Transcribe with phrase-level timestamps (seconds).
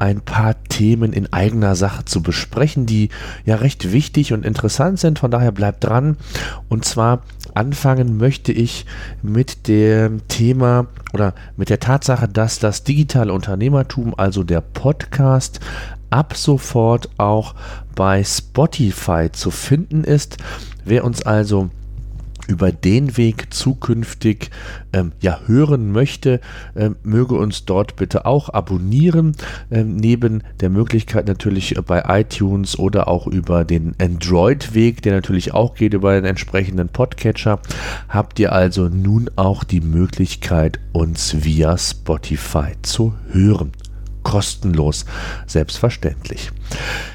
[0.00, 3.10] ein paar Themen in eigener Sache zu besprechen, die
[3.44, 5.18] ja recht wichtig und interessant sind.
[5.18, 6.16] Von daher bleibt dran.
[6.70, 8.86] Und zwar anfangen möchte ich
[9.22, 15.60] mit dem Thema oder mit der Tatsache, dass das digitale Unternehmertum, also der Podcast,
[16.08, 17.54] ab sofort auch
[17.94, 20.38] bei Spotify zu finden ist.
[20.84, 21.68] Wer uns also
[22.50, 24.50] über den Weg zukünftig
[24.92, 26.40] ähm, ja, hören möchte,
[26.76, 29.36] ähm, möge uns dort bitte auch abonnieren.
[29.70, 35.74] Ähm, neben der Möglichkeit natürlich bei iTunes oder auch über den Android-Weg, der natürlich auch
[35.74, 37.60] geht über den entsprechenden Podcatcher,
[38.08, 43.72] habt ihr also nun auch die Möglichkeit, uns via Spotify zu hören.
[44.22, 45.06] Kostenlos,
[45.46, 46.50] selbstverständlich.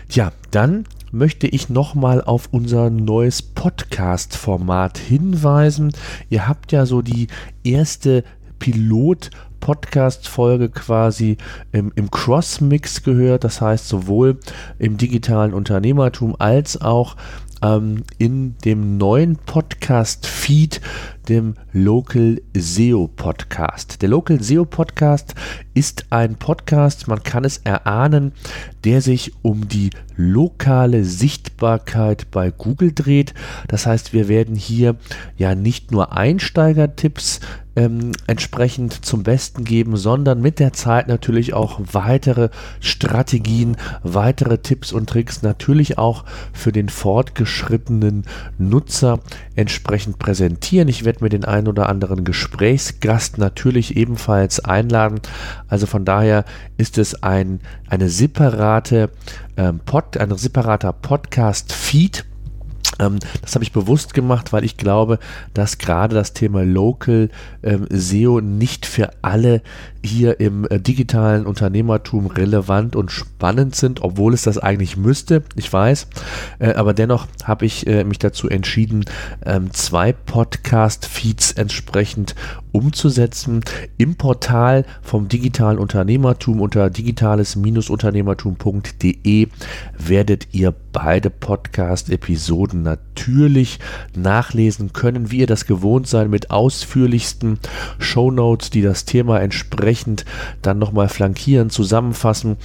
[0.09, 5.93] Ja, dann möchte ich nochmal auf unser neues Podcast-Format hinweisen.
[6.29, 7.27] Ihr habt ja so die
[7.63, 8.23] erste
[8.59, 11.37] Pilot- Podcast-Folge quasi
[11.71, 14.37] im, im Cross-Mix gehört, das heißt sowohl
[14.77, 17.15] im digitalen Unternehmertum als auch
[17.61, 20.81] ähm, in dem neuen Podcast-Feed,
[21.29, 24.01] dem Local SEO Podcast.
[24.01, 25.35] Der Local SEO Podcast
[25.73, 28.33] ist ein Podcast, man kann es erahnen,
[28.83, 33.33] der sich um die lokale Sichtbarkeit bei Google dreht.
[33.67, 34.95] Das heißt, wir werden hier
[35.37, 37.39] ja nicht nur Einsteigertipps
[37.75, 44.91] ähm, entsprechend zum Besten geben, sondern mit der Zeit natürlich auch weitere Strategien, weitere Tipps
[44.91, 48.25] und Tricks natürlich auch für den fortgeschrittenen
[48.57, 49.19] Nutzer
[49.55, 50.87] entsprechend präsentieren.
[50.87, 55.19] Ich werde mir den ein oder anderen Gesprächsgast natürlich ebenfalls einladen.
[55.67, 56.45] Also von daher
[56.77, 57.59] ist es ein,
[57.89, 59.09] eine separate
[59.57, 62.25] ähm, Pod, ein separater Podcast-Feed
[62.97, 65.19] das habe ich bewusst gemacht, weil ich glaube,
[65.53, 67.29] dass gerade das Thema Local
[67.63, 69.61] ähm, SEO nicht für alle
[70.03, 75.43] hier im äh, digitalen Unternehmertum relevant und spannend sind, obwohl es das eigentlich müsste.
[75.55, 76.07] Ich weiß,
[76.59, 79.05] äh, aber dennoch habe ich äh, mich dazu entschieden,
[79.45, 82.35] ähm, zwei Podcast-Feeds entsprechend
[82.71, 83.61] umzusetzen.
[83.97, 89.47] Im Portal vom digitalen Unternehmertum unter digitales-unternehmertum.de
[89.97, 93.79] werdet ihr beide Podcast-Episoden natürlich
[94.15, 97.59] nachlesen können, wie ihr das gewohnt seid, mit ausführlichsten
[97.99, 100.23] Shownotes, die das Thema entsprechend
[100.61, 102.55] dann nochmal flankieren, zusammenfassen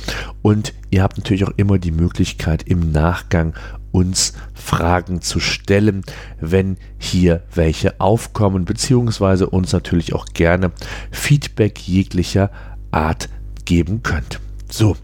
[0.43, 3.55] und ihr habt natürlich auch immer die Möglichkeit im Nachgang
[3.91, 6.05] uns Fragen zu stellen,
[6.41, 10.71] wenn hier welche aufkommen, beziehungsweise uns natürlich auch gerne
[11.11, 12.53] Feedback jeglicher
[12.93, 13.29] Art
[13.65, 14.39] geben könnt.
[14.71, 14.97] So,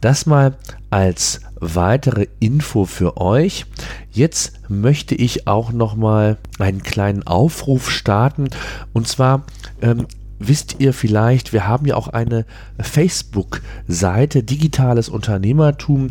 [0.00, 0.56] das mal
[0.90, 3.66] als weitere Info für euch.
[4.10, 8.50] Jetzt möchte ich auch noch mal einen kleinen Aufruf starten
[8.92, 9.44] und zwar
[9.80, 10.06] ähm,
[10.38, 12.44] wisst ihr vielleicht, wir haben ja auch eine
[12.78, 16.08] Facebook-Seite, digitales Unternehmertum,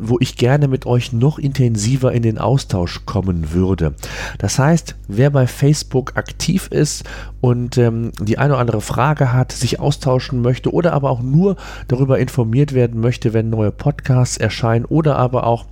[0.00, 3.94] wo ich gerne mit euch noch intensiver in den Austausch kommen würde.
[4.38, 7.04] Das heißt, wer bei Facebook aktiv ist
[7.40, 11.56] und ähm, die eine oder andere Frage hat, sich austauschen möchte oder aber auch nur
[11.88, 15.66] darüber informiert werden möchte, wenn neue Podcasts erscheinen oder aber auch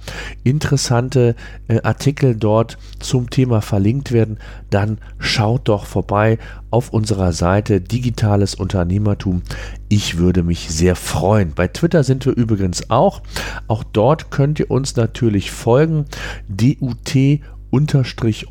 [0.45, 1.35] interessante
[1.69, 4.39] äh, Artikel dort zum Thema verlinkt werden,
[4.71, 6.39] dann schaut doch vorbei
[6.71, 9.43] auf unserer Seite Digitales Unternehmertum.
[9.89, 11.53] Ich würde mich sehr freuen.
[11.55, 13.23] Bei Twitter sind wir übrigens auch.
[13.69, 16.07] Auch dort könnt ihr uns natürlich folgen.
[16.49, 17.41] DUT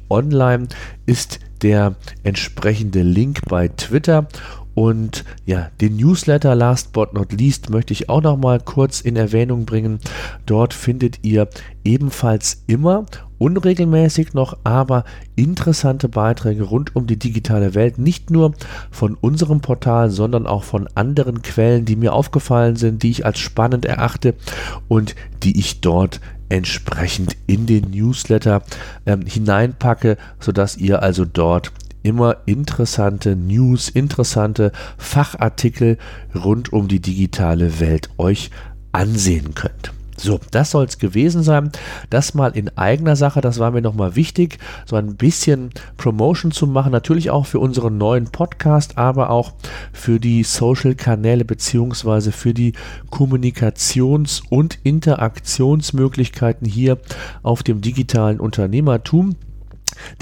[0.09, 0.67] online
[1.05, 4.27] ist der entsprechende Link bei Twitter
[4.75, 9.15] und ja, den Newsletter Last but not least möchte ich auch noch mal kurz in
[9.15, 9.99] Erwähnung bringen.
[10.45, 11.47] Dort findet ihr
[11.83, 13.05] ebenfalls immer
[13.37, 15.03] unregelmäßig noch, aber
[15.35, 18.53] interessante Beiträge rund um die digitale Welt, nicht nur
[18.89, 23.39] von unserem Portal, sondern auch von anderen Quellen, die mir aufgefallen sind, die ich als
[23.39, 24.33] spannend erachte
[24.87, 25.13] und
[25.43, 26.19] die ich dort
[26.53, 28.61] entsprechend in den Newsletter
[29.07, 31.71] ähm, hineinpacke, sodass ihr also dort
[32.03, 35.97] immer interessante News, interessante Fachartikel
[36.35, 38.51] rund um die digitale Welt euch
[38.91, 39.93] ansehen könnt.
[40.17, 41.71] So, das soll es gewesen sein.
[42.09, 46.67] Das mal in eigener Sache, das war mir nochmal wichtig, so ein bisschen Promotion zu
[46.67, 46.91] machen.
[46.91, 49.53] Natürlich auch für unseren neuen Podcast, aber auch
[49.91, 52.73] für die Social-Kanäle beziehungsweise für die
[53.09, 56.99] Kommunikations- und Interaktionsmöglichkeiten hier
[57.41, 59.35] auf dem digitalen Unternehmertum.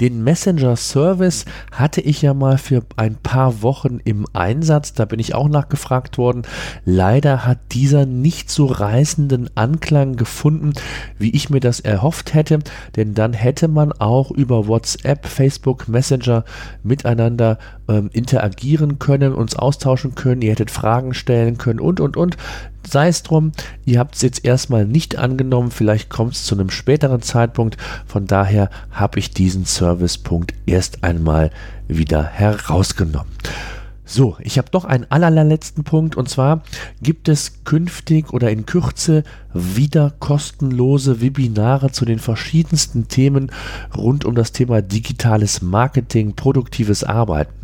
[0.00, 4.92] Den Messenger-Service hatte ich ja mal für ein paar Wochen im Einsatz.
[4.92, 6.42] Da bin ich auch nachgefragt worden.
[6.84, 10.72] Leider hat dieser nicht so reißenden Anklang gefunden,
[11.18, 12.58] wie ich mir das erhofft hätte.
[12.96, 16.44] Denn dann hätte man auch über WhatsApp, Facebook, Messenger
[16.82, 17.58] miteinander
[17.88, 20.42] ähm, interagieren können, uns austauschen können.
[20.42, 22.36] Ihr hättet Fragen stellen können und, und, und
[22.86, 23.52] sei es drum,
[23.84, 27.76] ihr habt es jetzt erstmal nicht angenommen, vielleicht kommt es zu einem späteren Zeitpunkt.
[28.06, 31.50] Von daher habe ich diesen Servicepunkt erst einmal
[31.88, 33.32] wieder herausgenommen.
[34.14, 36.64] So, ich habe doch einen allerletzten Punkt und zwar
[37.00, 39.24] gibt es künftig oder in Kürze
[39.54, 43.50] wieder kostenlose Webinare zu den verschiedensten Themen
[43.96, 47.54] rund um das Thema digitales Marketing, produktives Arbeiten.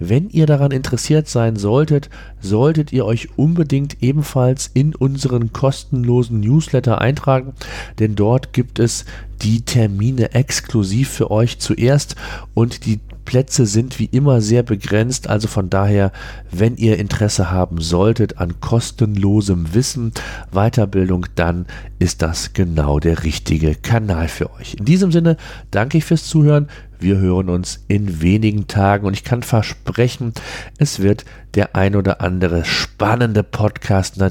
[0.00, 2.10] Wenn ihr daran interessiert sein solltet,
[2.40, 7.52] solltet ihr euch unbedingt ebenfalls in unseren kostenlosen Newsletter eintragen,
[8.00, 9.04] denn dort gibt es
[9.42, 12.16] die Termine exklusiv für euch zuerst
[12.54, 16.12] und die Plätze sind wie immer sehr begrenzt, also von daher,
[16.50, 20.12] wenn ihr Interesse haben solltet an kostenlosem Wissen,
[20.50, 21.66] Weiterbildung, dann
[21.98, 24.74] ist das genau der richtige Kanal für euch.
[24.74, 25.36] In diesem Sinne
[25.70, 26.68] danke ich fürs Zuhören.
[26.98, 30.32] Wir hören uns in wenigen Tagen und ich kann versprechen,
[30.78, 31.24] es wird
[31.54, 34.22] der ein oder andere spannende Podcast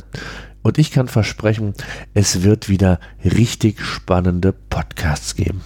[0.64, 1.74] und ich kann versprechen,
[2.14, 5.62] es wird wieder richtig spannende Podcasts geben.